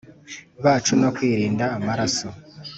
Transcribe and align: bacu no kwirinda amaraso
bacu 0.63 0.93
no 1.01 1.09
kwirinda 1.15 1.65
amaraso 1.77 2.27